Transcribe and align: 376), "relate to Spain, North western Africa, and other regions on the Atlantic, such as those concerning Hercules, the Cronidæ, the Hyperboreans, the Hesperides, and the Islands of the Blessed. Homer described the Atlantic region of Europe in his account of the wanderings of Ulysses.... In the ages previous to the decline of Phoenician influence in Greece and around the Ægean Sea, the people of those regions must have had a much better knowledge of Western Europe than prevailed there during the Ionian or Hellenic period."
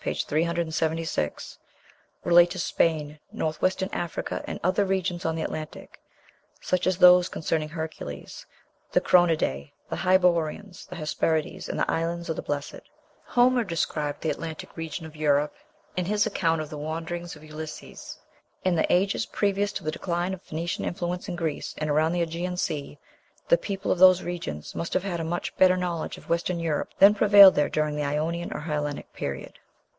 376), 0.03 1.59
"relate 2.23 2.49
to 2.49 2.57
Spain, 2.57 3.19
North 3.31 3.61
western 3.61 3.87
Africa, 3.93 4.43
and 4.47 4.59
other 4.63 4.83
regions 4.83 5.25
on 5.25 5.35
the 5.35 5.43
Atlantic, 5.43 5.99
such 6.59 6.87
as 6.87 6.97
those 6.97 7.29
concerning 7.29 7.69
Hercules, 7.69 8.47
the 8.91 8.99
Cronidæ, 8.99 9.69
the 9.91 9.97
Hyperboreans, 9.97 10.87
the 10.87 10.95
Hesperides, 10.95 11.69
and 11.69 11.77
the 11.77 11.89
Islands 11.91 12.29
of 12.31 12.35
the 12.35 12.41
Blessed. 12.41 12.79
Homer 13.25 13.63
described 13.63 14.21
the 14.21 14.31
Atlantic 14.31 14.75
region 14.75 15.05
of 15.05 15.15
Europe 15.15 15.53
in 15.95 16.05
his 16.05 16.25
account 16.25 16.61
of 16.61 16.71
the 16.71 16.79
wanderings 16.79 17.35
of 17.35 17.43
Ulysses.... 17.43 18.17
In 18.63 18.73
the 18.75 18.91
ages 18.91 19.27
previous 19.27 19.71
to 19.73 19.83
the 19.83 19.91
decline 19.91 20.33
of 20.33 20.41
Phoenician 20.41 20.83
influence 20.83 21.29
in 21.29 21.35
Greece 21.35 21.75
and 21.77 21.91
around 21.91 22.13
the 22.13 22.25
Ægean 22.25 22.57
Sea, 22.57 22.97
the 23.49 23.55
people 23.57 23.91
of 23.91 23.99
those 23.99 24.23
regions 24.23 24.73
must 24.73 24.95
have 24.95 25.03
had 25.03 25.19
a 25.19 25.23
much 25.23 25.55
better 25.57 25.77
knowledge 25.77 26.17
of 26.17 26.27
Western 26.27 26.59
Europe 26.59 26.89
than 26.97 27.13
prevailed 27.13 27.53
there 27.53 27.69
during 27.69 27.95
the 27.95 28.03
Ionian 28.03 28.51
or 28.51 28.61
Hellenic 28.61 29.13
period." 29.13 29.59